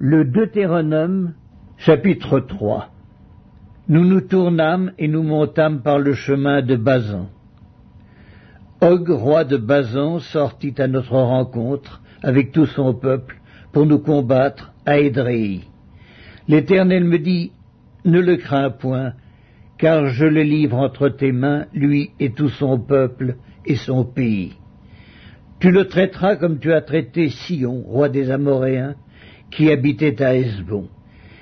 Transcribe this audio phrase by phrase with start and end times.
[0.00, 1.34] Le Deutéronome,
[1.76, 2.88] chapitre 3
[3.88, 7.30] Nous nous tournâmes et nous montâmes par le chemin de Bazan.
[8.80, 13.40] Og, roi de Bazan, sortit à notre rencontre avec tout son peuple
[13.72, 15.64] pour nous combattre à Édréi.
[16.46, 17.50] L'Éternel me dit,
[18.04, 19.14] ne le crains point,
[19.78, 23.34] car je le livre entre tes mains, lui et tout son peuple
[23.66, 24.58] et son pays.
[25.58, 28.94] Tu le traiteras comme tu as traité Sion, roi des Amoréens,
[29.50, 30.88] qui habitait à Hesbon.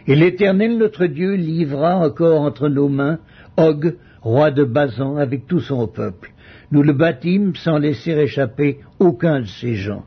[0.06, 3.18] Et l'Éternel notre Dieu livra encore entre nos mains
[3.56, 6.32] Og, roi de Bazan, avec tout son peuple.
[6.70, 10.04] Nous le bâtîmes sans laisser échapper aucun de ses gens.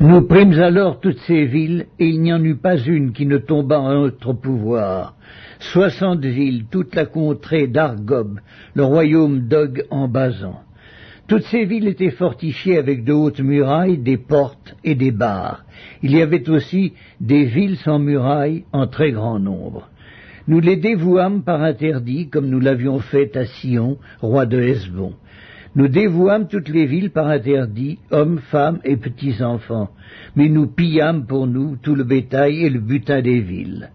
[0.00, 3.38] Nous prîmes alors toutes ces villes, et il n'y en eut pas une qui ne
[3.38, 5.14] tombât en notre pouvoir.
[5.60, 8.40] Soixante villes, toute la contrée d'Argob,
[8.74, 10.60] le royaume d'Og en Bazan.
[11.28, 15.64] Toutes ces villes étaient fortifiées avec de hautes murailles, des portes et des barres.
[16.02, 19.88] Il y avait aussi des villes sans murailles en très grand nombre.
[20.48, 25.14] Nous les dévouâmes par interdit, comme nous l'avions fait à Sion, roi de Hesbon.
[25.74, 29.88] Nous dévouâmes toutes les villes par interdit, hommes, femmes et petits-enfants,
[30.36, 33.90] mais nous pillâmes pour nous tout le bétail et le butin des villes.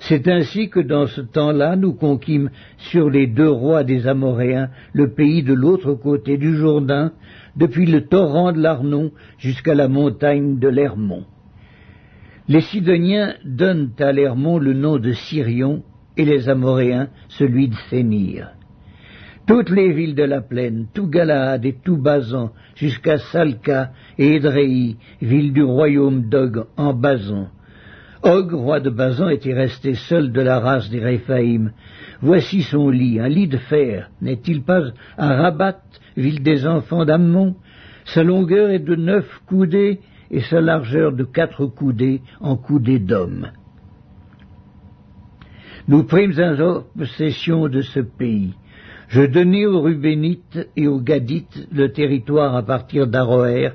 [0.00, 5.12] C'est ainsi que dans ce temps-là, nous conquîmes sur les deux rois des Amoréens le
[5.12, 7.12] pays de l'autre côté du Jourdain,
[7.56, 11.24] depuis le torrent de l'Arnon jusqu'à la montagne de l'Hermont.
[12.48, 15.82] Les Sidoniens donnent à l'Hermont le nom de Sirion
[16.16, 18.48] et les Amoréens celui de Sénir.
[19.46, 24.96] Toutes les villes de la plaine, tout Galaad et tout Bazan, jusqu'à Salca et Édréi,
[25.20, 27.48] ville du royaume d'Og en Bazan.
[28.22, 31.72] Og, roi de Bazan, était resté seul de la race des Réphaïm?
[32.20, 34.10] Voici son lit, un lit de fer.
[34.20, 34.82] N'est-il pas
[35.16, 35.80] un Rabat,
[36.16, 37.54] ville des enfants d'Ammon?
[38.04, 43.48] Sa longueur est de neuf coudées et sa largeur de quatre coudées en coudées d'homme.
[45.88, 48.54] Nous prîmes en possession de ce pays.
[49.08, 53.70] Je donnai aux Rubénites et aux Gadites le territoire à partir d'Aroer,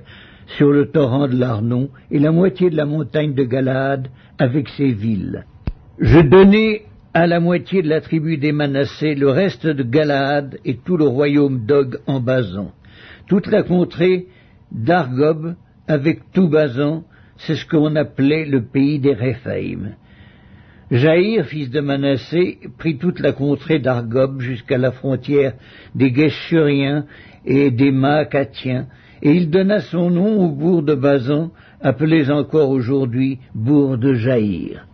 [0.58, 4.08] sur le torrent de l'Arnon, et la moitié de la montagne de Galaad
[4.38, 5.46] avec ses villes.
[6.00, 6.84] Je donnai
[7.14, 11.08] à la moitié de la tribu des Manassés le reste de Galaad et tout le
[11.08, 12.72] royaume d'Og en Bazan.
[13.28, 14.28] Toute la contrée
[14.72, 15.56] d'Argob
[15.88, 17.04] avec tout Bazan,
[17.38, 19.96] c'est ce qu'on appelait le pays des Réphaïm.
[20.92, 25.54] Jaïr, fils de Manassé, prit toute la contrée d'Argob jusqu'à la frontière
[25.96, 27.06] des Guéchuriens
[27.46, 28.88] et des Maacatiens,
[29.22, 34.88] et il donna son nom au bourg de Bazan, appelé encore aujourd'hui bourg de Jaïr.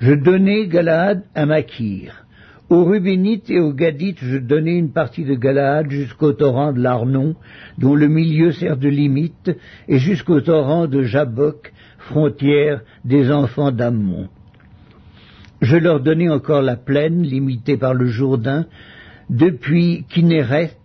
[0.00, 2.24] Je donnai Galaad à Makir.
[2.70, 7.34] Aux Rubénites et aux Gadites, je donnai une partie de Galaad jusqu'au torrent de l'Arnon,
[7.78, 9.56] dont le milieu sert de limite,
[9.88, 14.28] et jusqu'au torrent de Jabok, frontière des enfants d'Ammon.
[15.62, 18.66] Je leur donnai encore la plaine, limitée par le Jourdain,
[19.30, 20.77] depuis Kinneret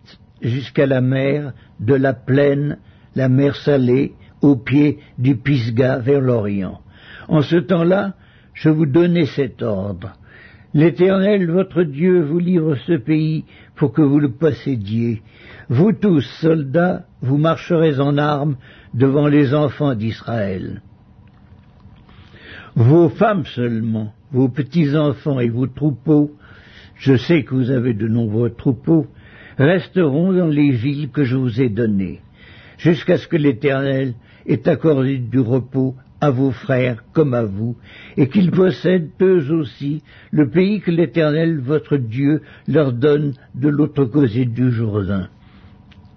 [0.44, 2.78] jusqu'à la mer, de la plaine,
[3.16, 6.82] la mer salée, au pied du Pisga vers l'Orient.
[7.28, 8.14] En ce temps-là,
[8.54, 10.14] je vous donnai cet ordre.
[10.74, 13.46] L'Éternel, votre Dieu, vous livre ce pays
[13.76, 15.22] pour que vous le possédiez.
[15.70, 18.58] Vous tous, soldats, vous marcherez en armes
[18.94, 20.82] devant les enfants d'Israël.
[22.76, 26.32] Vos femmes seulement, vos petits-enfants et vos troupeaux,
[26.96, 29.08] je sais que vous avez de nombreux troupeaux,
[29.58, 32.22] resteront dans les villes que je vous ai données,
[32.78, 34.14] jusqu'à ce que l'Éternel
[34.46, 37.76] ait accordé du repos à vos frères comme à vous,
[38.16, 44.06] et qu'ils possèdent eux aussi le pays que l'Éternel votre Dieu leur donne de l'autre
[44.06, 45.28] côté du Jourdain.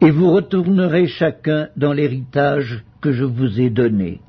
[0.00, 4.20] Et vous retournerez chacun dans l'héritage que je vous ai donné.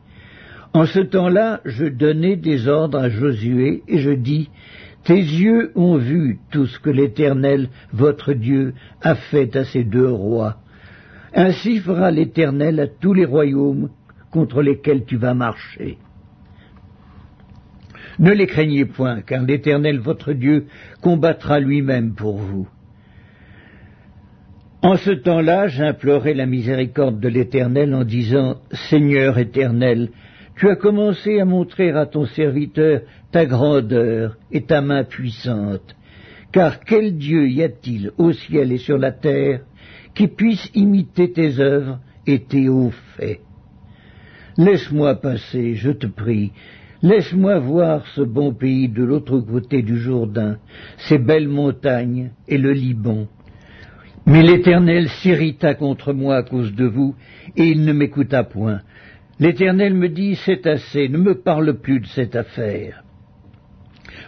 [0.74, 4.50] En ce temps-là, je donnai des ordres à Josué, et je dis,
[5.08, 10.12] Tes yeux ont vu tout ce que l'Éternel, votre Dieu, a fait à ces deux
[10.12, 10.58] rois.
[11.34, 13.90] Ainsi fera l'Éternel à tous les royaumes
[14.32, 15.98] contre lesquels tu vas marcher.
[18.20, 20.66] Ne les craignez point, car l'Éternel, votre Dieu,
[21.00, 22.68] combattra lui-même pour vous.
[24.82, 28.58] En ce temps-là, j'implorai la miséricorde de l'Éternel en disant,
[28.90, 30.10] Seigneur éternel,
[30.58, 33.02] tu as commencé à montrer à ton serviteur
[33.32, 35.96] ta grandeur et ta main puissante.
[36.52, 39.62] Car quel Dieu y a-t-il au ciel et sur la terre
[40.16, 43.42] qui puisse imiter tes œuvres et tes hauts faits?
[44.58, 46.52] Laisse-moi passer, je te prie,
[47.04, 50.58] laisse-moi voir ce bon pays de l'autre côté du Jourdain,
[51.08, 53.28] ces belles montagnes et le Liban.
[54.26, 57.16] Mais l'Éternel s'irrita contre moi à cause de vous,
[57.56, 58.82] et il ne m'écouta point.
[59.40, 63.04] L'Éternel me dit, c'est assez, ne me parle plus de cette affaire.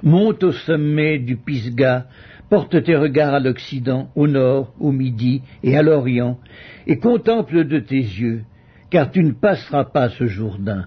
[0.04, 2.06] Monte au sommet du Pisga,
[2.50, 6.38] porte tes regards à l'Occident, au nord, au midi et à l'Orient,
[6.86, 8.44] et contemple de tes yeux,
[8.92, 10.86] car tu ne passeras pas ce Jourdain.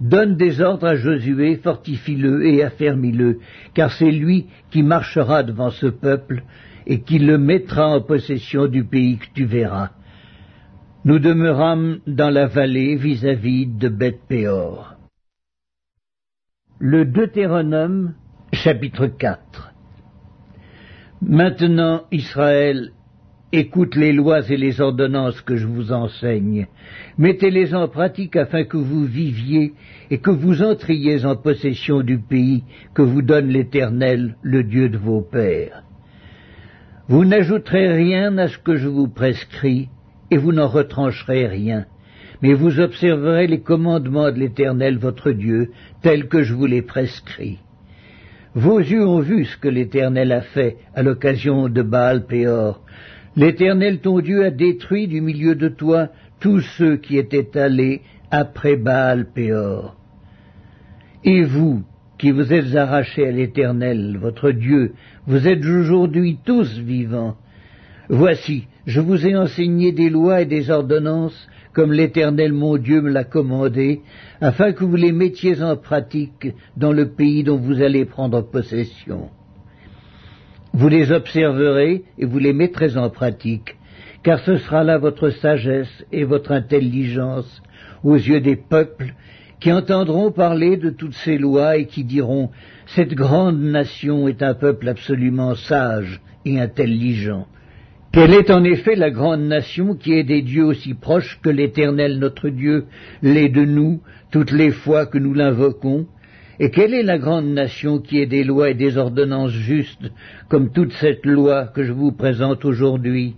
[0.00, 3.38] Donne des ordres à Josué, fortifie-le et affermis-le,
[3.72, 6.42] car c'est lui qui marchera devant ce peuple
[6.86, 9.90] et qui le mettra en possession du pays que tu verras.
[11.04, 14.94] Nous demeurâmes dans la vallée vis-à-vis de Beth-Péor.
[16.78, 18.14] Le Deutéronome,
[18.52, 19.72] chapitre 4
[21.20, 22.92] Maintenant, Israël,
[23.50, 26.68] écoute les lois et les ordonnances que je vous enseigne.
[27.18, 29.74] Mettez-les en pratique afin que vous viviez
[30.08, 32.62] et que vous entriez en possession du pays
[32.94, 35.82] que vous donne l'Éternel, le Dieu de vos pères.
[37.08, 39.88] Vous n'ajouterez rien à ce que je vous prescris,
[40.32, 41.84] et vous n'en retrancherez rien,
[42.40, 47.58] mais vous observerez les commandements de l'Éternel votre Dieu, tels que je vous les prescris.
[48.54, 52.80] Vos yeux ont vu ce que l'Éternel a fait à l'occasion de Baal Péor.
[53.36, 56.08] L'Éternel ton Dieu a détruit du milieu de toi
[56.40, 58.00] tous ceux qui étaient allés
[58.30, 59.96] après Baal Péor.
[61.24, 61.82] Et vous,
[62.16, 64.94] qui vous êtes arrachés à l'Éternel, votre Dieu,
[65.26, 67.36] vous êtes aujourd'hui tous vivants.
[68.08, 73.10] Voici, je vous ai enseigné des lois et des ordonnances, comme l'Éternel mon Dieu me
[73.10, 74.00] l'a commandé,
[74.40, 79.30] afin que vous les mettiez en pratique dans le pays dont vous allez prendre possession.
[80.74, 83.76] Vous les observerez et vous les mettrez en pratique,
[84.22, 87.62] car ce sera là votre sagesse et votre intelligence
[88.02, 89.14] aux yeux des peuples
[89.60, 92.50] qui entendront parler de toutes ces lois et qui diront
[92.86, 97.46] Cette grande nation est un peuple absolument sage et intelligent.
[98.12, 102.18] Quelle est en effet la grande nation qui est des dieux aussi proches que l'Éternel
[102.18, 102.84] notre Dieu
[103.22, 106.06] l'est de nous toutes les fois que nous l'invoquons?
[106.60, 110.12] Et quelle est la grande nation qui est des lois et des ordonnances justes
[110.50, 113.36] comme toute cette loi que je vous présente aujourd'hui?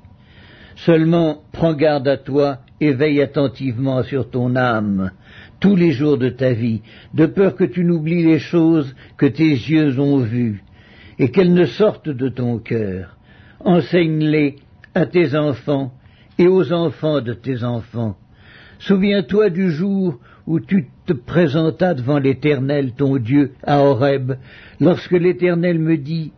[0.75, 5.13] Seulement prends garde à toi et veille attentivement sur ton âme
[5.61, 6.83] tous les jours de ta vie,
[7.15, 10.65] de peur que tu n'oublies les choses que tes yeux ont vues,
[11.21, 13.17] et qu'elles ne sortent de ton cœur.
[13.61, 14.57] Enseigne-les
[14.95, 15.93] à tes enfants
[16.39, 18.17] et aux enfants de tes enfants.
[18.79, 24.33] Souviens-toi du jour où tu te présentas devant l'Éternel, ton Dieu, à Horeb,
[24.81, 26.33] lorsque l'Éternel me dit,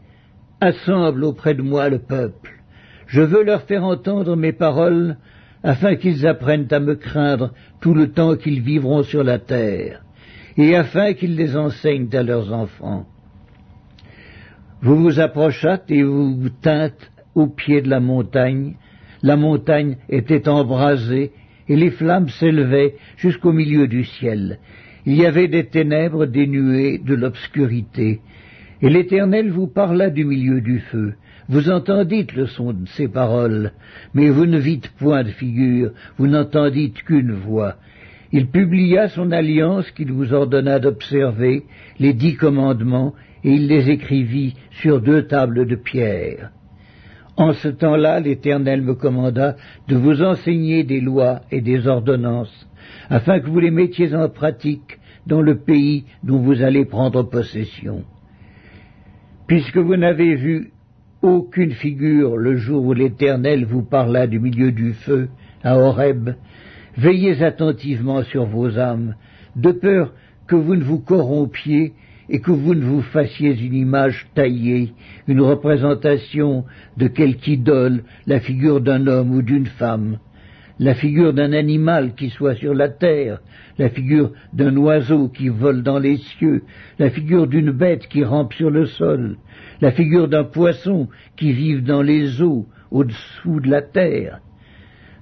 [0.61, 2.63] Assemble auprès de moi le peuple.
[3.07, 5.17] Je veux leur faire entendre mes paroles,
[5.63, 10.03] afin qu'ils apprennent à me craindre tout le temps qu'ils vivront sur la terre,
[10.57, 13.07] et afin qu'ils les enseignent à leurs enfants.
[14.81, 16.51] Vous vous approchâtes et vous vous
[17.37, 18.75] au pied de la montagne.
[19.23, 21.31] La montagne était embrasée
[21.69, 24.59] et les flammes s'élevaient jusqu'au milieu du ciel.
[25.05, 28.21] Il y avait des ténèbres, des nuées, de l'obscurité.
[28.83, 31.15] Et l'Éternel vous parla du milieu du feu.
[31.49, 33.73] Vous entendîtes le son de ses paroles,
[34.15, 37.77] mais vous ne vîtes point de figure, vous n'entendîtes qu'une voix.
[38.33, 41.63] Il publia son alliance qu'il vous ordonna d'observer,
[42.01, 46.51] les dix commandements, et il les écrivit sur deux tables de pierre.
[47.37, 49.57] En ce temps-là, l'Éternel me commanda
[49.89, 52.67] de vous enseigner des lois et des ordonnances,
[53.11, 58.05] afin que vous les mettiez en pratique dans le pays dont vous allez prendre possession.
[59.47, 60.73] Puisque vous n'avez vu
[61.23, 65.29] aucune figure le jour où l'Éternel vous parla du milieu du feu
[65.63, 66.31] à Horeb,
[66.97, 69.15] veillez attentivement sur vos âmes,
[69.57, 70.15] de peur
[70.47, 71.93] que vous ne vous corrompiez
[72.29, 74.93] et que vous ne vous fassiez une image taillée,
[75.29, 76.65] une représentation
[76.97, 80.19] de quelque idole, la figure d'un homme ou d'une femme,
[80.79, 83.41] la figure d'un animal qui soit sur la terre,
[83.79, 86.63] la figure d'un oiseau qui vole dans les cieux,
[86.99, 89.37] la figure d'une bête qui rampe sur le sol,
[89.81, 94.41] la figure d'un poisson qui vive dans les eaux, au-dessous de la terre.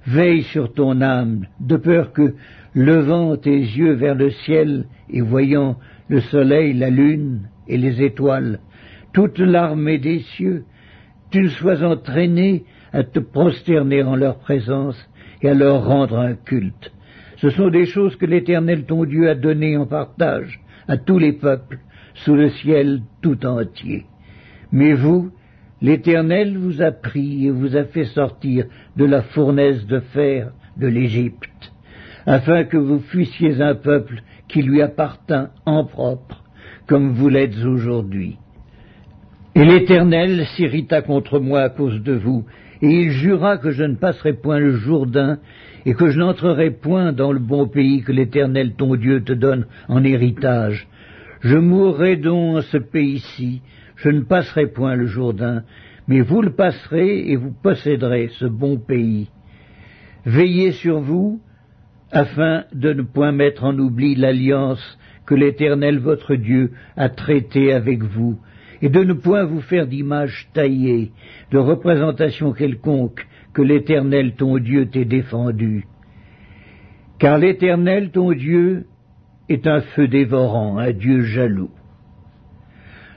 [0.07, 2.35] Veille sur ton âme, de peur que,
[2.75, 8.59] levant tes yeux vers le ciel et voyant le soleil, la lune et les étoiles,
[9.13, 10.63] toute l'armée des cieux,
[11.31, 14.97] tu sois entraîné à te prosterner en leur présence
[15.41, 16.91] et à leur rendre un culte.
[17.37, 21.33] Ce sont des choses que l'Éternel ton Dieu a données en partage à tous les
[21.33, 21.79] peuples
[22.13, 24.05] sous le ciel tout entier.
[24.71, 25.31] Mais vous,
[25.81, 30.87] l'Éternel vous a pris et vous a fait sortir de la fournaise de fer de
[30.87, 31.73] l'Égypte,
[32.25, 36.43] afin que vous fussiez un peuple qui lui appartint en propre,
[36.87, 38.37] comme vous l'êtes aujourd'hui.
[39.55, 42.45] Et l'Éternel s'irrita contre moi à cause de vous,
[42.81, 45.39] et il jura que je ne passerai point le Jourdain,
[45.85, 49.65] et que je n'entrerai point dans le bon pays que l'Éternel ton Dieu te donne
[49.87, 50.87] en héritage.
[51.41, 53.61] Je mourrai donc en ce pays-ci,
[53.95, 55.63] je ne passerai point le Jourdain,
[56.07, 59.29] mais vous le passerez et vous posséderez ce bon pays.
[60.25, 61.39] Veillez sur vous,
[62.15, 68.03] afin de ne point mettre en oubli l'alliance que l'Éternel votre Dieu a traitée avec
[68.03, 68.39] vous,
[68.81, 71.11] et de ne point vous faire d'image taillée,
[71.51, 75.87] de représentation quelconque, que l'Éternel ton Dieu t'ait défendu.
[77.19, 78.85] Car l'Éternel ton Dieu
[79.49, 81.71] est un feu dévorant, un Dieu jaloux.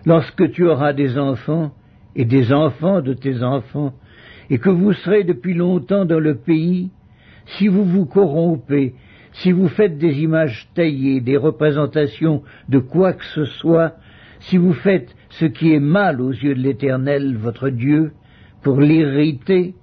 [0.07, 1.73] Lorsque tu auras des enfants,
[2.17, 3.93] et des enfants de tes enfants,
[4.51, 6.91] et que vous serez depuis longtemps dans le pays,
[7.57, 8.95] si vous vous corrompez,
[9.33, 13.95] si vous faites des images taillées, des représentations de quoi que ce soit,
[14.41, 18.13] si vous faites ce qui est mal aux yeux de l'Éternel, votre Dieu,
[18.63, 19.75] pour l'irriter,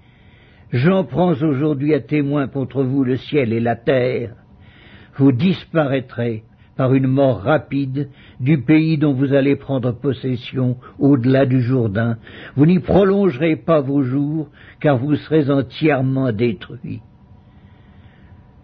[0.72, 4.36] j'en prends aujourd'hui à témoin contre vous le ciel et la terre.
[5.18, 6.44] Vous disparaîtrez
[6.76, 12.18] par une mort rapide du pays dont vous allez prendre possession au-delà du Jourdain.
[12.56, 14.50] Vous n'y prolongerez pas vos jours,
[14.82, 17.02] car vous serez entièrement détruits.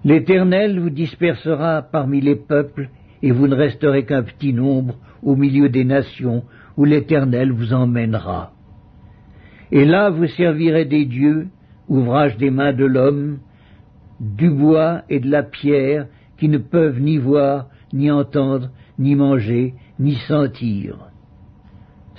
[0.03, 2.89] L'Éternel vous dispersera parmi les peuples,
[3.23, 6.43] et vous ne resterez qu'un petit nombre au milieu des nations
[6.75, 8.53] où l'Éternel vous emmènera.
[9.71, 11.47] Et là vous servirez des dieux,
[11.87, 13.39] ouvrage des mains de l'homme,
[14.19, 19.75] du bois et de la pierre, qui ne peuvent ni voir, ni entendre, ni manger,
[19.99, 20.97] ni sentir.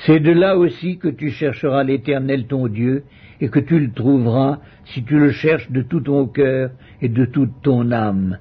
[0.06, 3.04] C'est de là aussi que tu chercheras l'Éternel ton Dieu,
[3.42, 6.70] et que tu le trouveras si tu le cherches de tout ton cœur
[7.02, 8.38] et de toute ton âme.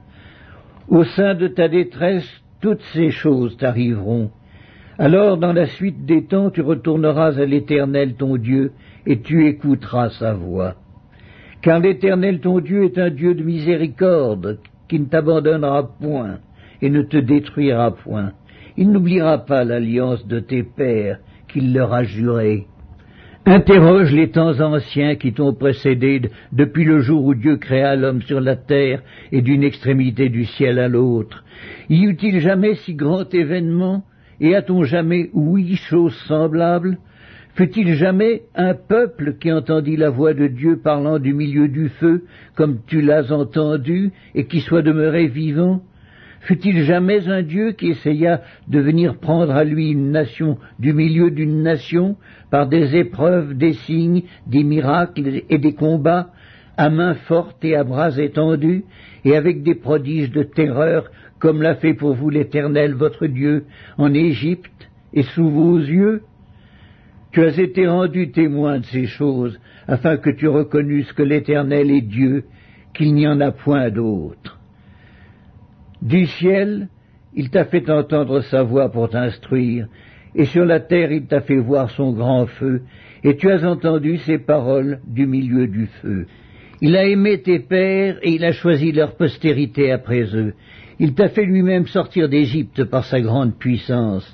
[0.88, 2.30] Au sein de ta détresse,
[2.62, 4.30] toutes ces choses t'arriveront.
[5.00, 8.74] Alors, dans la suite des temps, tu retourneras à l'Éternel ton Dieu,
[9.08, 10.76] et tu écouteras sa voix.
[11.64, 16.38] Car l'Éternel ton Dieu est un Dieu de miséricorde, qui ne t'abandonnera point,
[16.84, 18.34] et ne te détruira point.
[18.78, 21.18] Il n'oubliera pas l'alliance de tes pères
[21.48, 22.68] qu'il leur a jurée.
[23.48, 26.22] Interroge les temps anciens qui t'ont précédé
[26.52, 30.78] depuis le jour où Dieu créa l'homme sur la terre et d'une extrémité du ciel
[30.78, 31.44] à l'autre.
[31.90, 34.04] Y eut-il jamais si grand événement
[34.40, 37.00] et a-t-on jamais ouï chose semblable?
[37.56, 42.26] Fut-il jamais un peuple qui entendit la voix de Dieu parlant du milieu du feu,
[42.56, 45.82] comme tu l'as entendu, et qui soit demeuré vivant?
[46.42, 51.30] Fut-il jamais un Dieu qui essaya de venir prendre à lui une nation du milieu
[51.30, 52.18] d'une nation
[52.50, 56.32] par des épreuves, des signes, des miracles et des combats,
[56.78, 58.86] à main forte et à bras étendus,
[59.24, 63.66] et avec des prodiges de terreur, comme l'a fait pour vous l'Éternel votre Dieu
[64.00, 66.24] en Égypte et sous vos yeux?
[67.34, 72.02] Tu as été rendu témoin de ces choses, afin que tu reconnusses que l'Éternel est
[72.02, 72.46] Dieu,
[72.96, 74.61] qu'il n'y en a point d'autre.
[76.02, 76.88] Du ciel,
[77.36, 79.88] il t'a fait entendre sa voix pour t'instruire,
[80.34, 82.82] et sur la terre il t'a fait voir son grand feu,
[83.24, 86.26] et tu as entendu ses paroles du milieu du feu.
[86.82, 90.56] Il a aimé tes pères, et il a choisi leur postérité après eux.
[91.00, 94.26] Il t'a fait lui-même sortir d'Égypte par sa grande puissance.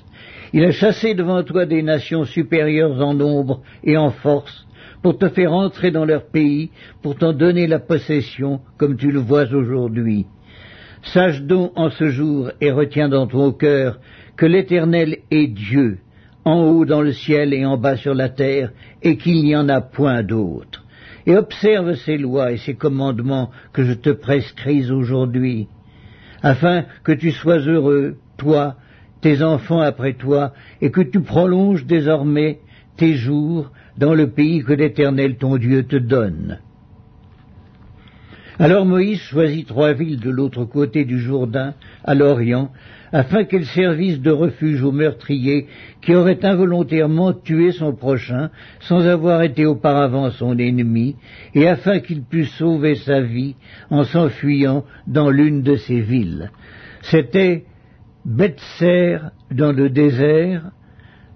[0.54, 4.66] Il a chassé devant toi des nations supérieures en nombre et en force,
[5.02, 6.70] pour te faire entrer dans leur pays,
[7.02, 10.24] pour t'en donner la possession, comme tu le vois aujourd'hui.
[11.02, 13.98] Sache donc en ce jour et retiens dans ton cœur
[14.36, 15.98] que l'Éternel est Dieu,
[16.44, 18.70] en haut dans le ciel et en bas sur la terre,
[19.02, 20.84] et qu'il n'y en a point d'autre.
[21.26, 25.68] Et observe ces lois et ces commandements que je te prescris aujourd'hui,
[26.42, 28.76] afin que tu sois heureux, toi,
[29.20, 32.60] tes enfants après toi, et que tu prolonges désormais
[32.96, 36.58] tes jours dans le pays que l'Éternel ton Dieu te donne.
[38.60, 42.72] Alors Moïse choisit trois villes de l'autre côté du Jourdain, à l'Orient,
[43.12, 45.68] afin qu'elles servissent de refuge aux meurtriers
[46.02, 48.50] qui auraient involontairement tué son prochain
[48.80, 51.14] sans avoir été auparavant son ennemi,
[51.54, 53.54] et afin qu'il pût sauver sa vie
[53.90, 56.50] en s'enfuyant dans l'une de ces villes.
[57.02, 57.64] C'était
[58.24, 59.18] Bethser
[59.52, 60.72] dans le désert,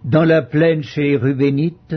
[0.05, 1.97] dans la plaine chez les Rubénites,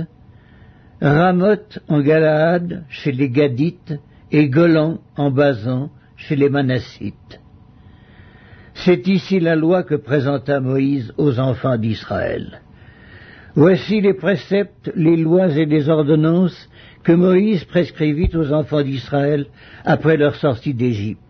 [1.02, 3.96] Ramoth en Galaad chez les Gadites,
[4.36, 7.40] et Golan en Basan chez les Manassites.
[8.74, 12.60] C'est ici la loi que présenta Moïse aux enfants d'Israël.
[13.56, 16.70] Voici les préceptes, les lois et les ordonnances
[17.04, 19.46] que Moïse prescrivit aux enfants d'Israël
[19.86, 21.25] après leur sortie d'Égypte.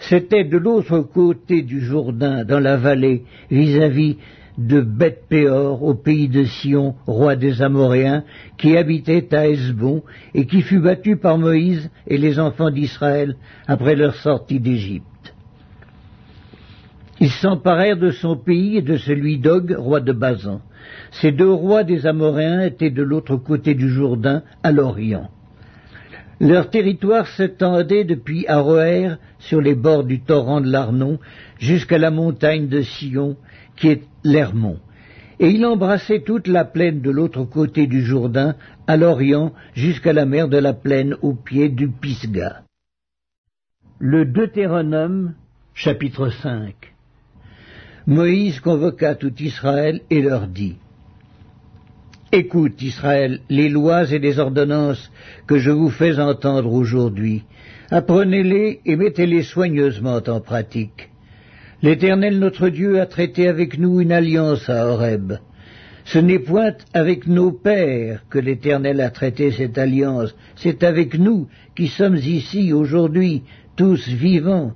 [0.00, 4.16] C'était de l'autre côté du Jourdain, dans la vallée, vis-à-vis
[4.56, 8.24] de Beth-Péor au pays de Sion, roi des Amoréens,
[8.58, 10.02] qui habitait à Esbon
[10.34, 15.06] et qui fut battu par Moïse et les enfants d'Israël après leur sortie d'Égypte.
[17.20, 20.62] Ils s'emparèrent de son pays et de celui d'Og, roi de Bazan.
[21.10, 25.28] Ces deux rois des Amoréens étaient de l'autre côté du Jourdain, à l'Orient.
[26.40, 31.18] Leur territoire s'étendait depuis Aroer, sur les bords du torrent de l'Arnon,
[31.58, 33.36] jusqu'à la montagne de Sion,
[33.76, 34.78] qui est l'Hermont.
[35.38, 38.56] Et il embrassait toute la plaine de l'autre côté du Jourdain,
[38.86, 42.62] à l'Orient, jusqu'à la mer de la plaine au pied du Pisga.
[43.98, 45.34] Le Deutéronome,
[45.74, 46.74] chapitre 5
[48.06, 50.78] Moïse convoqua tout Israël et leur dit
[52.32, 55.10] Écoute, Israël, les lois et les ordonnances
[55.48, 57.42] que je vous fais entendre aujourd'hui.
[57.90, 61.10] Apprenez-les et mettez-les soigneusement en pratique.
[61.82, 65.32] L'Éternel notre Dieu a traité avec nous une alliance à Horeb.
[66.04, 71.48] Ce n'est point avec nos pères que l'Éternel a traité cette alliance, c'est avec nous
[71.74, 73.42] qui sommes ici aujourd'hui,
[73.74, 74.74] tous vivants.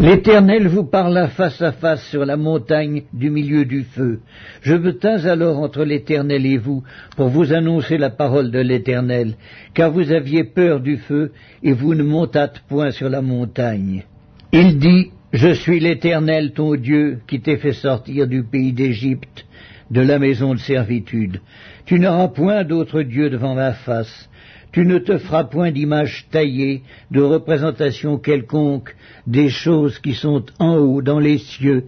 [0.00, 4.20] L'Éternel vous parla face à face sur la montagne du milieu du feu.
[4.62, 6.84] Je me tins alors entre l'Éternel et vous
[7.16, 9.34] pour vous annoncer la parole de l'Éternel,
[9.74, 11.32] car vous aviez peur du feu
[11.64, 14.04] et vous ne montâtes point sur la montagne.
[14.52, 19.46] Il dit, Je suis l'Éternel ton Dieu qui t'ai fait sortir du pays d'Égypte,
[19.90, 21.40] de la maison de servitude.
[21.86, 24.28] Tu n'auras point d'autre Dieu devant ma face.
[24.72, 28.94] Tu ne te feras point d'image taillée, de représentation quelconque
[29.26, 31.84] des choses qui sont en haut dans les cieux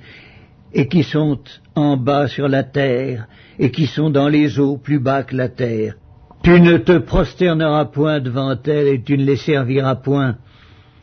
[0.72, 1.40] et qui sont
[1.74, 3.26] en bas sur la terre
[3.58, 5.94] et qui sont dans les eaux plus bas que la terre.
[6.42, 10.38] Tu ne te prosterneras point devant elles et tu ne les serviras point.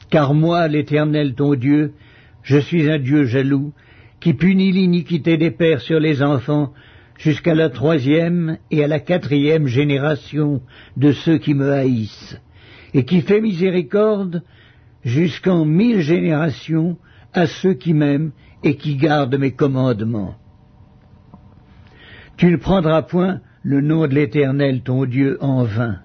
[0.10, 1.94] Car moi, l'Éternel ton Dieu,
[2.42, 3.74] je suis un Dieu jaloux,
[4.20, 6.74] qui punit l'iniquité des pères sur les enfants
[7.18, 10.62] jusqu'à la troisième et à la quatrième génération
[10.96, 12.40] de ceux qui me haïssent,
[12.94, 14.44] et qui fait miséricorde
[15.04, 16.98] jusqu'en mille générations
[17.34, 18.32] à ceux qui m'aiment
[18.64, 20.36] et qui gardent mes commandements.
[22.38, 26.00] Tu ne prendras point le nom de l'Éternel ton Dieu en vain,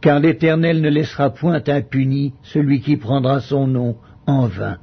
[0.00, 4.78] car l'Éternel ne laissera point impuni celui qui prendra son nom en vain.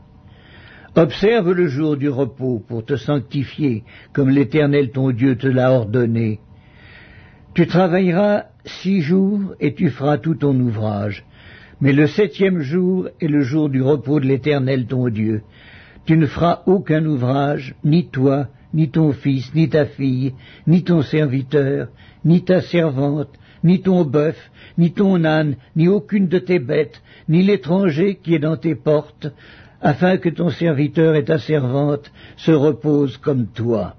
[0.97, 6.39] Observe le jour du repos pour te sanctifier, comme l'Éternel ton Dieu te l'a ordonné.
[7.53, 11.25] Tu travailleras six jours et tu feras tout ton ouvrage.
[11.81, 15.41] Mais le septième jour est le jour du repos de l'Éternel ton Dieu.
[16.05, 20.33] Tu ne feras aucun ouvrage, ni toi, ni ton fils, ni ta fille,
[20.65, 21.89] ni ton serviteur,
[22.23, 24.37] ni ta servante, ni ton bœuf,
[24.77, 29.27] ni ton âne, ni aucune de tes bêtes, ni l'étranger qui est dans tes portes,
[29.85, 33.93] afin que ton serviteur et ta servante se reposent comme toi.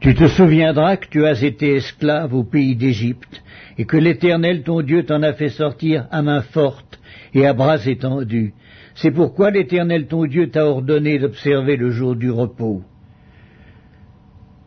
[0.00, 3.42] Tu te souviendras que tu as été esclave au pays d'Égypte,
[3.76, 6.98] et que l'Éternel ton Dieu t'en a fait sortir à main forte
[7.34, 8.54] et à bras étendus.
[8.94, 12.82] C'est pourquoi l'Éternel ton Dieu t'a ordonné d'observer le jour du repos.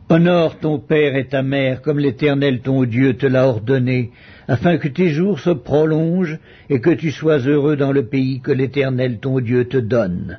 [0.07, 4.11] Honore ton père et ta mère comme l'Éternel ton Dieu te l'a ordonné,
[4.47, 6.37] afin que tes jours se prolongent
[6.69, 10.37] et que tu sois heureux dans le pays que l'Éternel ton Dieu te donne.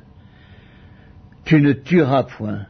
[1.43, 2.67] Tu ne tueras point,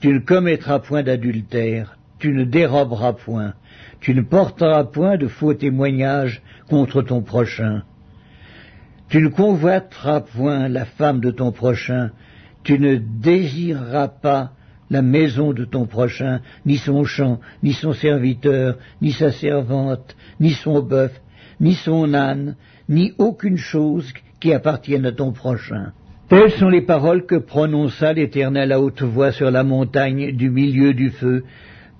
[0.00, 3.54] tu ne commettras point d'adultère, tu ne déroberas point,
[4.00, 7.82] tu ne porteras point de faux témoignages contre ton prochain.
[9.08, 12.10] Tu ne convoiteras point la femme de ton prochain,
[12.64, 14.52] tu ne désireras pas
[14.90, 20.52] la maison de ton prochain, ni son champ, ni son serviteur, ni sa servante, ni
[20.52, 21.12] son bœuf,
[21.60, 22.56] ni son âne,
[22.88, 25.92] ni aucune chose qui appartienne à ton prochain.
[26.32, 30.94] Telles sont les paroles que prononça l'Éternel à haute voix sur la montagne du milieu
[30.94, 31.44] du feu,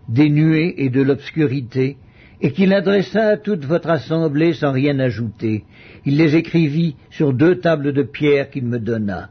[0.08, 1.98] des nuées et de l'obscurité,
[2.40, 5.64] et qu'il adressa à toute votre assemblée sans rien ajouter.
[6.06, 9.28] Il les écrivit sur deux tables de pierre qu'il me donna.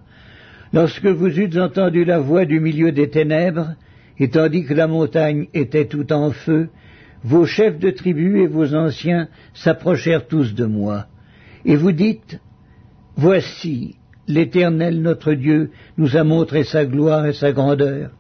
[0.72, 3.74] Lorsque vous eûtes entendu la voix du milieu des ténèbres,
[4.20, 6.70] et tandis que la montagne était tout en feu,
[7.24, 11.08] vos chefs de tribus et vos anciens s'approchèrent tous de moi.
[11.66, 12.40] Et vous dites,
[13.16, 13.96] Voici,
[14.28, 18.12] l'Éternel notre Dieu nous a montré sa gloire et sa grandeur,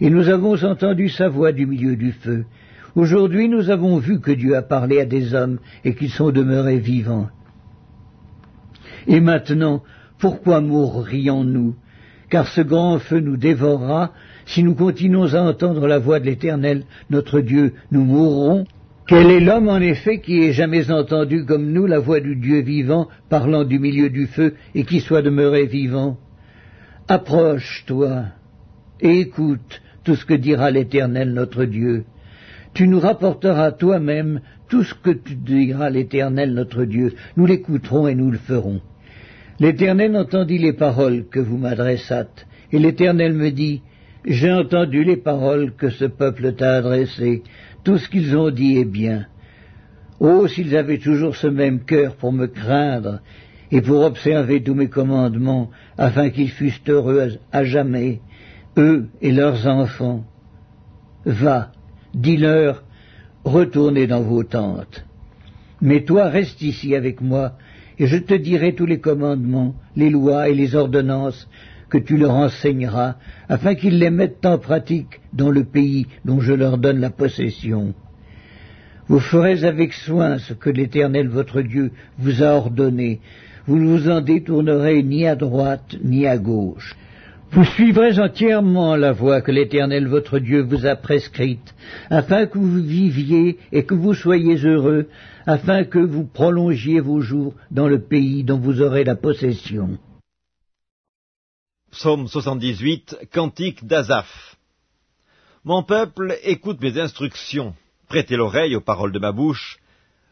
[0.00, 2.44] et nous avons entendu sa voix du milieu du feu.
[2.96, 6.78] Aujourd'hui nous avons vu que Dieu a parlé à des hommes et qu'ils sont demeurés
[6.78, 7.28] vivants.
[9.06, 9.82] Et maintenant,
[10.18, 11.76] pourquoi mourrions-nous?
[12.28, 14.12] Car ce grand feu nous dévorera.
[14.46, 18.64] Si nous continuons à entendre la voix de l'Éternel, notre Dieu, nous mourrons.
[19.10, 22.60] Quel est l'homme en effet qui ait jamais entendu comme nous la voix du Dieu
[22.60, 26.16] vivant parlant du milieu du feu et qui soit demeuré vivant?
[27.08, 28.26] Approche-toi
[29.00, 32.04] et écoute tout ce que dira l'Éternel notre Dieu.
[32.72, 37.14] Tu nous rapporteras toi-même tout ce que tu diras l'Éternel notre Dieu.
[37.36, 38.80] Nous l'écouterons et nous le ferons.
[39.58, 43.82] L'Éternel entendit les paroles que vous m'adressâtes, et l'Éternel me dit,
[44.24, 47.42] J'ai entendu les paroles que ce peuple t'a adressées,
[47.84, 49.26] tout ce qu'ils ont dit est bien.
[50.18, 53.20] Oh, s'ils avaient toujours ce même cœur pour me craindre
[53.72, 58.20] et pour observer tous mes commandements, afin qu'ils fussent heureux à jamais,
[58.76, 60.24] eux et leurs enfants.
[61.24, 61.72] Va,
[62.12, 62.82] dis-leur,
[63.44, 65.04] retournez dans vos tentes.
[65.80, 67.52] Mais toi reste ici avec moi,
[67.98, 71.48] et je te dirai tous les commandements, les lois et les ordonnances
[71.90, 73.16] que tu leur enseigneras,
[73.48, 77.94] afin qu'ils les mettent en pratique dans le pays dont je leur donne la possession.
[79.08, 83.20] Vous ferez avec soin ce que l'Éternel votre Dieu vous a ordonné.
[83.66, 86.94] Vous ne vous en détournerez ni à droite ni à gauche.
[87.52, 91.74] Vous suivrez entièrement la voie que l'Éternel votre Dieu vous a prescrite,
[92.08, 95.08] afin que vous viviez et que vous soyez heureux,
[95.44, 99.98] afin que vous prolongiez vos jours dans le pays dont vous aurez la possession.
[101.90, 104.56] Psaume 78, Cantique d'Azaph.
[105.64, 107.74] Mon peuple, écoute mes instructions.
[108.08, 109.78] Prêtez l'oreille aux paroles de ma bouche.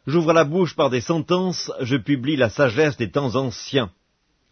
[0.07, 3.91] J'ouvre la bouche par des sentences, je publie la sagesse des temps anciens.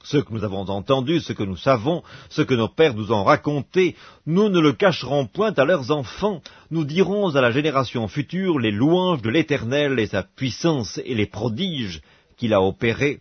[0.03, 3.23] Ce que nous avons entendu, ce que nous savons, ce que nos pères nous ont
[3.23, 3.95] raconté,
[4.27, 6.43] nous ne le cacherons point à leurs enfants,
[6.73, 11.27] nous dirons à la génération future les louanges de l'Éternel et sa puissance et les
[11.27, 12.03] prodiges
[12.37, 13.21] qu'il a opérés.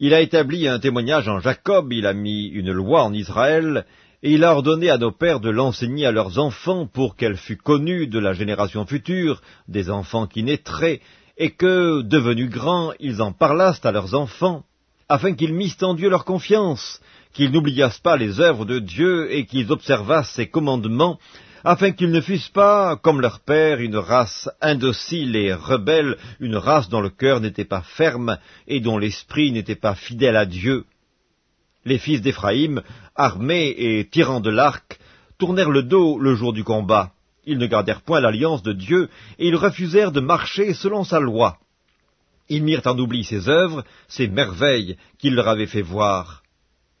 [0.00, 3.86] Il a établi un témoignage en Jacob, il a mis une loi en Israël,
[4.24, 7.56] et il a ordonné à nos pères de l'enseigner à leurs enfants pour qu'elle fût
[7.56, 11.00] connue de la génération future, des enfants qui naîtraient,
[11.38, 14.64] et que, devenus grands, ils en parlassent à leurs enfants,
[15.08, 17.00] afin qu'ils missent en Dieu leur confiance,
[17.32, 21.20] qu'ils n'oubliassent pas les œuvres de Dieu et qu'ils observassent ses commandements,
[21.64, 26.90] afin qu'ils ne fussent pas, comme leur père, une race indocile et rebelle, une race
[26.90, 30.84] dont le cœur n'était pas ferme et dont l'esprit n'était pas fidèle à Dieu.
[31.86, 32.82] Les fils d'Éphraïm,
[33.16, 34.98] armés et tirant de l'arc,
[35.38, 37.12] tournèrent le dos le jour du combat.
[37.46, 41.58] Ils ne gardèrent point l'alliance de Dieu, et ils refusèrent de marcher selon sa loi.
[42.48, 46.43] Ils mirent en oubli ses œuvres, ses merveilles qu'il leur avait fait voir.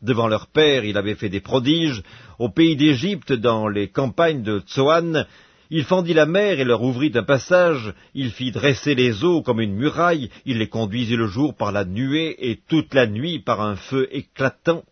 [0.04, 2.02] Devant leur père, il avait fait des prodiges.
[2.38, 5.26] Au pays d'Égypte, dans les campagnes de Tsoan,
[5.70, 9.62] il fendit la mer et leur ouvrit un passage, il fit dresser les eaux comme
[9.62, 13.62] une muraille, il les conduisit le jour par la nuée et toute la nuit par
[13.62, 14.82] un feu éclatant.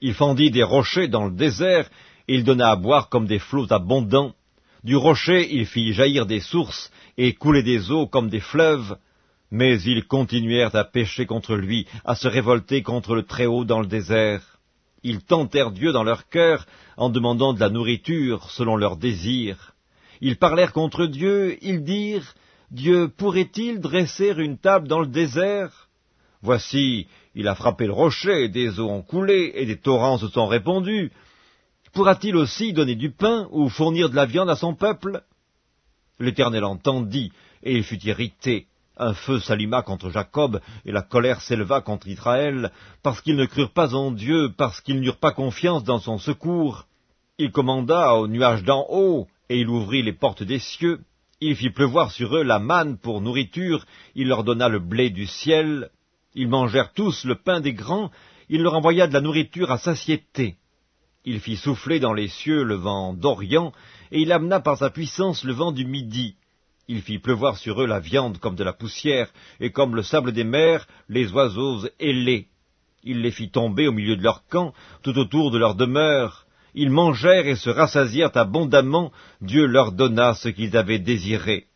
[0.00, 1.90] Il fendit des rochers dans le désert,
[2.28, 4.34] et il donna à boire comme des flots abondants.
[4.84, 8.96] Du rocher il fit jaillir des sources, et couler des eaux comme des fleuves.
[9.56, 13.86] Mais ils continuèrent à pécher contre lui, à se révolter contre le Très-Haut dans le
[13.86, 14.58] désert.
[15.04, 19.76] Ils tentèrent Dieu dans leur cœur en demandant de la nourriture selon leurs désirs.
[20.20, 22.34] Ils parlèrent contre Dieu, ils dirent,
[22.72, 25.88] Dieu pourrait-il dresser une table dans le désert?
[26.42, 30.48] Voici, il a frappé le rocher, des eaux ont coulé, et des torrents se sont
[30.48, 31.12] répandus.
[31.92, 35.22] Pourra-t-il aussi donner du pain ou fournir de la viande à son peuple?
[36.18, 37.30] L'Éternel entendit,
[37.62, 38.66] et il fut irrité.
[38.96, 42.70] Un feu s'alluma contre Jacob, et la colère s'éleva contre Israël,
[43.02, 46.86] parce qu'ils ne crurent pas en Dieu, parce qu'ils n'eurent pas confiance dans son secours.
[47.38, 51.00] Il commanda aux nuages d'en haut, et il ouvrit les portes des cieux,
[51.40, 55.26] il fit pleuvoir sur eux la manne pour nourriture, il leur donna le blé du
[55.26, 55.90] ciel,
[56.34, 58.10] ils mangèrent tous le pain des grands,
[58.48, 60.56] il leur envoya de la nourriture à satiété.
[61.24, 63.72] Il fit souffler dans les cieux le vent d'Orient,
[64.12, 66.36] et il amena par sa puissance le vent du Midi.
[66.86, 70.32] Il fit pleuvoir sur eux la viande comme de la poussière, et comme le sable
[70.32, 72.48] des mers, les oiseaux ailés.
[73.02, 76.46] Il les fit tomber au milieu de leur camp, tout autour de leur demeure.
[76.74, 81.66] Ils mangèrent et se rassasièrent abondamment, Dieu leur donna ce qu'ils avaient désiré.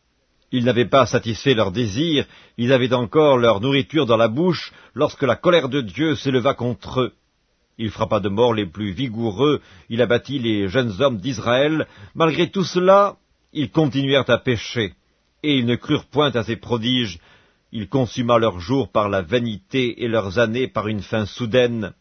[0.51, 2.25] Ils n'avaient pas satisfait leurs désirs,
[2.57, 7.01] ils avaient encore leur nourriture dans la bouche, lorsque la colère de Dieu s'éleva contre
[7.01, 7.13] eux.
[7.77, 11.87] Il frappa de mort les plus vigoureux, il abattit les jeunes hommes d'Israël.
[12.13, 13.15] Malgré tout cela,
[13.53, 14.93] ils continuèrent à pécher,
[15.43, 17.19] et ils ne crurent point à ses prodiges.
[17.71, 21.93] Il consuma leurs jours par la vanité et leurs années par une fin soudaine.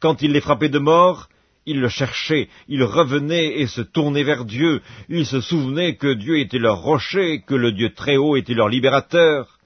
[0.00, 1.28] Quand il les frappait de mort,
[1.66, 6.38] ils le cherchaient, ils revenaient et se tournaient vers Dieu, ils se souvenaient que Dieu
[6.38, 9.58] était leur rocher, que le Dieu très haut était leur libérateur.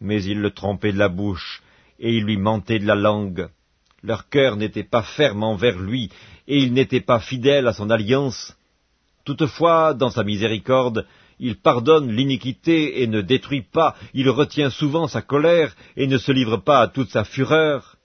[0.00, 1.62] Mais ils le trompaient de la bouche,
[1.98, 3.48] et ils lui mentaient de la langue.
[4.04, 6.10] Leur cœur n'était pas ferme envers lui,
[6.46, 8.56] et ils n'étaient pas fidèles à son alliance.
[9.24, 11.06] Toutefois, dans sa miséricorde,
[11.38, 16.32] il pardonne l'iniquité et ne détruit pas, il retient souvent sa colère et ne se
[16.32, 17.96] livre pas à toute sa fureur.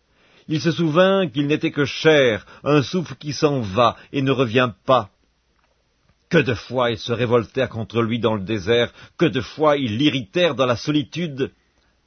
[0.48, 4.72] Il se souvint qu'il n'était que chair, un souffle qui s'en va et ne revient
[4.86, 5.10] pas.
[6.30, 9.98] Que de fois ils se révoltèrent contre lui dans le désert, que de fois ils
[9.98, 11.52] l'irritèrent dans la solitude.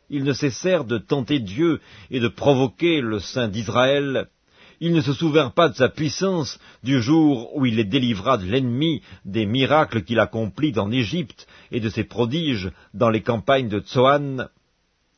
[0.09, 1.81] Ils ne cessèrent de tenter Dieu
[2.11, 4.29] et de provoquer le Saint d'Israël.
[4.83, 8.47] Ils ne se souvinrent pas de sa puissance, du jour où il les délivra de
[8.47, 13.81] l'ennemi, des miracles qu'il accomplit en Égypte et de ses prodiges dans les campagnes de
[13.81, 14.49] Tsoan.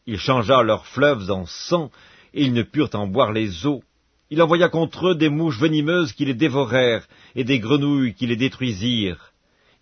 [0.07, 1.93] Il changea leurs fleuves en sang,
[2.35, 3.85] et ils ne purent en boire les eaux.
[4.31, 8.37] Il envoya contre eux des mouches venimeuses qui les dévorèrent, et des grenouilles qui les
[8.37, 9.33] détruisirent.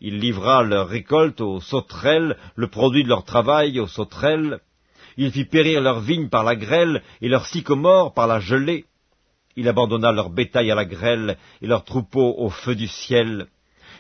[0.03, 4.61] Il livra leur récolte aux sauterelles, le produit de leur travail aux sauterelles.
[5.17, 8.85] Il fit périr leurs vignes par la grêle, et leurs sycomores par la gelée.
[9.61, 13.47] Il abandonna leur bétail à la grêle, et leurs troupeaux au feu du ciel.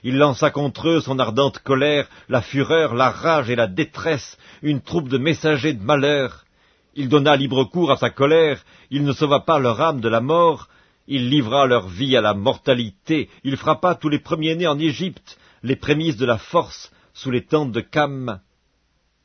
[0.02, 4.80] Il lança contre eux son ardente colère, la fureur, la rage et la détresse, une
[4.80, 6.46] troupe de messagers de malheur.
[6.94, 10.22] Il donna libre cours à sa colère, il ne sauva pas leur âme de la
[10.22, 10.68] mort,
[11.06, 15.76] il livra leur vie à la mortalité, il frappa tous les premiers-nés en Égypte, les
[15.76, 18.40] prémices de la force, sous les tentes de Cam.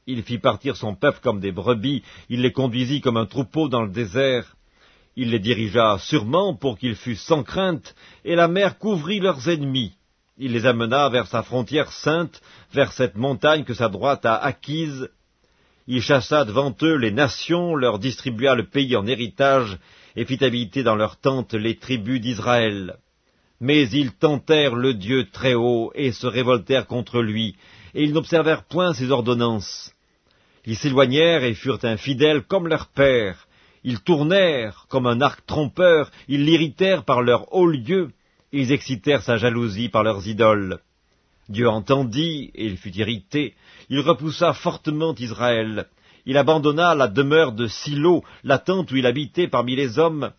[0.06, 3.84] Il fit partir son peuple comme des brebis, il les conduisit comme un troupeau dans
[3.84, 4.55] le désert.
[5.16, 9.94] Il les dirigea sûrement pour qu'ils fussent sans crainte, et la mer couvrit leurs ennemis.
[10.38, 12.42] Il les amena vers sa frontière sainte,
[12.74, 15.10] vers cette montagne que sa droite a acquise,
[15.88, 19.78] il chassa devant eux les nations, leur distribua le pays en héritage,
[20.16, 22.96] et fit habiter dans leurs tentes les tribus d'Israël.
[23.60, 27.56] Mais ils tentèrent le Dieu très haut, et se révoltèrent contre lui,
[27.94, 29.94] et ils n'observèrent point ses ordonnances.
[30.66, 33.45] Ils s'éloignèrent et furent infidèles comme leur père.
[33.88, 38.10] Ils tournèrent comme un arc trompeur, ils l'irritèrent par leurs hauts lieux,
[38.52, 40.80] ils excitèrent sa jalousie par leurs idoles.
[41.50, 43.54] Dieu entendit, et il fut irrité.
[43.90, 45.86] Il repoussa fortement Israël.
[46.26, 50.32] Il abandonna la demeure de Silo, la tente où il habitait parmi les hommes.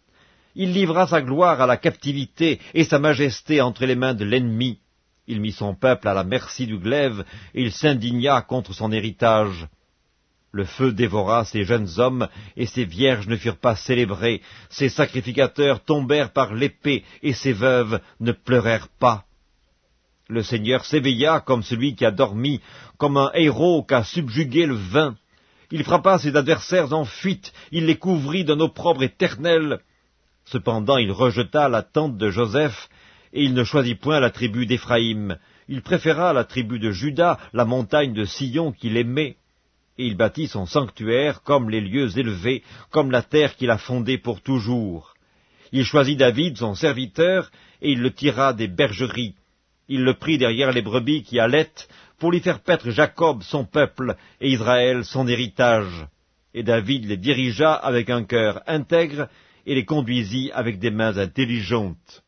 [0.57, 4.81] Il livra sa gloire à la captivité et sa majesté entre les mains de l'ennemi.
[5.29, 9.69] Il mit son peuple à la merci du glaive, et il s'indigna contre son héritage.
[10.57, 14.41] Le feu dévora ses jeunes hommes, et ses vierges ne furent pas célébrées,
[14.71, 19.27] ses sacrificateurs tombèrent par l'épée, et ses veuves ne pleurèrent pas.
[20.31, 22.63] Le Seigneur s'éveilla comme celui qui a dormi,
[22.97, 25.15] comme un héros qui a subjugué le vin.
[25.71, 29.81] Il frappa ses adversaires en fuite, il les couvrit d'un opprobre éternel.
[30.47, 32.89] Cependant il rejeta la tente de Joseph,
[33.35, 35.37] et il ne choisit point la tribu d'Éphraïm.
[35.69, 39.37] Il préféra la tribu de Juda, la montagne de Sion qu'il aimait.
[39.99, 44.19] Et il bâtit son sanctuaire comme les lieux élevés, comme la terre qu'il a fondée
[44.19, 45.15] pour toujours.
[45.73, 47.51] Il choisit David, son serviteur,
[47.83, 49.35] et il le tira des bergeries
[49.89, 51.71] il le prit derrière les brebis qui allaient,
[52.19, 56.07] pour lui faire paître Jacob son peuple et Israël son héritage.
[56.55, 59.29] Et David les dirigea avec un cœur intègre
[59.67, 62.23] et les conduisit avec des mains intelligentes.